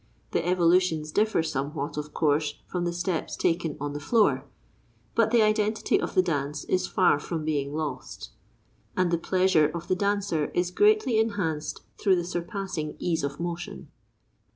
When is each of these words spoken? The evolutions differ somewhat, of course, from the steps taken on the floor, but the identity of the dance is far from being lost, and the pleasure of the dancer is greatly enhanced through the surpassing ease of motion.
The 0.31 0.43
evolutions 0.43 1.11
differ 1.11 1.43
somewhat, 1.43 1.95
of 1.95 2.11
course, 2.11 2.55
from 2.65 2.85
the 2.85 2.91
steps 2.91 3.35
taken 3.37 3.77
on 3.79 3.93
the 3.93 3.99
floor, 3.99 4.45
but 5.13 5.29
the 5.29 5.43
identity 5.43 6.01
of 6.01 6.15
the 6.15 6.23
dance 6.23 6.63
is 6.63 6.87
far 6.87 7.19
from 7.19 7.45
being 7.45 7.75
lost, 7.75 8.31
and 8.97 9.11
the 9.11 9.19
pleasure 9.19 9.69
of 9.69 9.87
the 9.87 9.95
dancer 9.95 10.45
is 10.55 10.71
greatly 10.71 11.19
enhanced 11.19 11.81
through 11.99 12.15
the 12.15 12.25
surpassing 12.25 12.95
ease 12.97 13.23
of 13.23 13.39
motion. 13.39 13.89